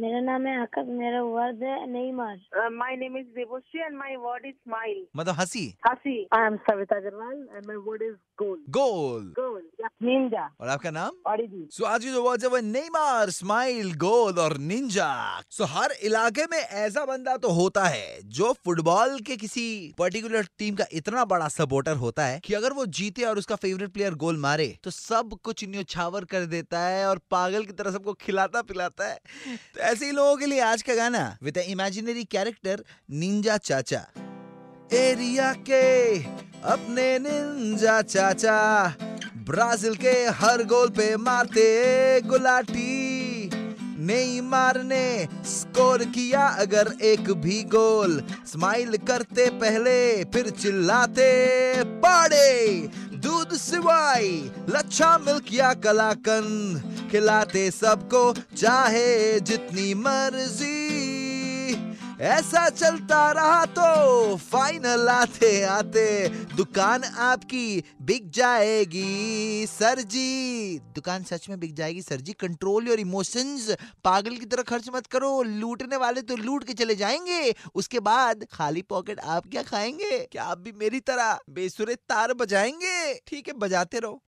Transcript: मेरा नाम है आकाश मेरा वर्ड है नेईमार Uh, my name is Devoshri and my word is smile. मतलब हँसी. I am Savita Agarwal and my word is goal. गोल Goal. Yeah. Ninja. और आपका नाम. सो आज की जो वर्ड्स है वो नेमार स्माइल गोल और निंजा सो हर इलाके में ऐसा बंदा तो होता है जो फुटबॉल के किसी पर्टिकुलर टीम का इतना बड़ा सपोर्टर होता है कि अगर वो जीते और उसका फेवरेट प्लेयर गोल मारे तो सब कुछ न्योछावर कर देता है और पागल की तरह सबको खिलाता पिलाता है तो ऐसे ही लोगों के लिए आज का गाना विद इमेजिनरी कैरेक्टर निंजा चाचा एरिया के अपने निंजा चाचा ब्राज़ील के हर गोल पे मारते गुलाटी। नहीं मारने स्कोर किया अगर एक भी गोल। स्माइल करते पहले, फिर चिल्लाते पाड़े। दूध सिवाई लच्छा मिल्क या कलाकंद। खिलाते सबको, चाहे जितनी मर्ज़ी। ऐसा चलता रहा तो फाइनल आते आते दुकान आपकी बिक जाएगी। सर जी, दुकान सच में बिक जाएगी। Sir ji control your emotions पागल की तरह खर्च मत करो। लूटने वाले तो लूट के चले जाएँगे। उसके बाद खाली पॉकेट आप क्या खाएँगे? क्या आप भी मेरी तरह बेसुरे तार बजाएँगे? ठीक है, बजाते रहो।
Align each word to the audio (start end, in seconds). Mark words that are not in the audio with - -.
मेरा 0.00 0.20
नाम 0.20 0.46
है 0.46 0.60
आकाश 0.62 0.86
मेरा 0.98 1.22
वर्ड 1.22 1.62
है 1.64 1.76
नेईमार 1.92 2.36
Uh, 2.58 2.70
my 2.72 2.94
name 2.98 3.16
is 3.20 3.26
Devoshri 3.36 3.80
and 3.86 3.96
my 4.00 4.12
word 4.24 4.44
is 4.50 4.54
smile. 4.66 5.00
मतलब 5.16 5.34
हँसी. 5.38 5.64
I 6.32 6.40
am 6.46 6.58
Savita 6.66 6.98
Agarwal 6.98 7.38
and 7.56 7.66
my 7.70 7.76
word 7.86 8.02
is 8.08 8.14
goal. 8.38 8.56
गोल 8.76 9.24
Goal. 9.38 9.60
Yeah. 9.80 9.90
Ninja. 10.08 10.44
और 10.60 10.68
आपका 10.68 10.90
नाम. 10.90 11.10
सो 11.72 11.84
आज 11.84 12.04
की 12.04 12.12
जो 12.12 12.22
वर्ड्स 12.22 12.44
है 12.44 12.50
वो 12.50 12.58
नेमार 12.66 13.30
स्माइल 13.30 13.92
गोल 14.04 14.38
और 14.38 14.56
निंजा 14.68 15.08
सो 15.50 15.64
हर 15.74 15.92
इलाके 16.10 16.46
में 16.52 16.58
ऐसा 16.58 17.04
बंदा 17.04 17.36
तो 17.36 17.48
होता 17.58 17.84
है 17.86 18.06
जो 18.38 18.52
फुटबॉल 18.64 19.18
के 19.26 19.36
किसी 19.36 19.66
पर्टिकुलर 19.98 20.46
टीम 20.58 20.74
का 20.76 20.84
इतना 21.02 21.24
बड़ा 21.34 21.48
सपोर्टर 21.56 21.96
होता 22.04 22.26
है 22.26 22.40
कि 22.44 22.54
अगर 22.54 22.72
वो 22.72 22.86
जीते 23.00 23.24
और 23.24 23.38
उसका 23.38 23.56
फेवरेट 23.66 23.92
प्लेयर 23.92 24.14
गोल 24.24 24.36
मारे 24.46 24.68
तो 24.84 24.90
सब 24.90 25.38
कुछ 25.44 25.64
न्योछावर 25.68 26.24
कर 26.32 26.46
देता 26.56 26.86
है 26.86 27.06
और 27.08 27.20
पागल 27.30 27.64
की 27.64 27.72
तरह 27.82 27.90
सबको 27.98 28.12
खिलाता 28.26 28.62
पिलाता 28.72 29.08
है 29.08 29.18
तो 29.74 29.87
ऐसे 29.88 30.06
ही 30.06 30.12
लोगों 30.12 30.36
के 30.36 30.46
लिए 30.46 30.60
आज 30.60 30.82
का 30.82 30.94
गाना 30.94 31.20
विद 31.42 31.56
इमेजिनरी 31.58 32.24
कैरेक्टर 32.24 32.82
निंजा 33.10 33.56
चाचा 33.56 34.00
एरिया 34.92 35.52
के 35.70 36.18
अपने 36.64 37.06
निंजा 37.18 38.02
चाचा 38.02 38.58
ब्राज़ील 39.48 39.94
के 39.94 40.12
हर 40.40 40.64
गोल 40.64 40.88
पे 40.88 41.16
मारते 41.16 42.20
गुलाटी। 42.20 43.50
नहीं 44.06 44.42
मारने 44.42 45.28
स्कोर 45.46 46.04
किया 46.04 46.46
अगर 46.58 46.92
एक 47.02 47.30
भी 47.32 47.62
गोल। 47.62 48.22
स्माइल 48.46 48.96
करते 48.96 49.50
पहले, 49.50 50.24
फिर 50.24 50.50
चिल्लाते 50.50 51.32
पाड़े। 51.84 52.78
दूध 53.16 53.56
सिवाई 53.56 54.50
लच्छा 54.68 55.18
मिल्क 55.18 55.52
या 55.52 55.74
कलाकंद। 55.74 56.97
खिलाते 57.10 57.70
सबको, 57.70 58.32
चाहे 58.56 59.40
जितनी 59.40 59.94
मर्ज़ी। 59.94 60.76
ऐसा 62.20 62.68
चलता 62.68 63.32
रहा 63.32 63.64
तो 63.64 64.36
फाइनल 64.36 65.08
आते 65.08 65.62
आते 65.62 66.28
दुकान 66.28 67.04
आपकी 67.04 67.84
बिक 68.02 68.30
जाएगी। 68.30 69.66
सर 69.66 70.00
जी, 70.00 70.78
दुकान 70.78 71.24
सच 71.24 71.48
में 71.48 71.60
बिक 71.60 71.74
जाएगी। 71.74 72.02
Sir 72.02 72.20
ji 72.20 72.32
control 72.32 72.88
your 72.88 73.00
emotions 73.00 73.70
पागल 74.04 74.36
की 74.36 74.46
तरह 74.46 74.62
खर्च 74.62 74.88
मत 74.94 75.06
करो। 75.06 75.42
लूटने 75.42 75.96
वाले 75.96 76.22
तो 76.22 76.36
लूट 76.36 76.64
के 76.64 76.72
चले 76.72 76.94
जाएँगे। 76.94 77.54
उसके 77.74 78.00
बाद 78.00 78.46
खाली 78.52 78.82
पॉकेट 78.82 79.20
आप 79.20 79.50
क्या 79.50 79.62
खाएँगे? 79.62 80.18
क्या 80.32 80.44
आप 80.44 80.58
भी 80.58 80.72
मेरी 80.72 81.00
तरह 81.00 81.38
बेसुरे 81.50 81.94
तार 81.94 82.34
बजाएँगे? 82.34 83.14
ठीक 83.26 83.48
है, 83.48 83.54
बजाते 83.54 83.98
रहो। 83.98 84.22